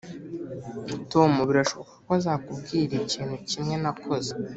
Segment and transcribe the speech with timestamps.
[1.11, 4.31] tom birashoboka ko azakubwira ikintu kimwe nakoze.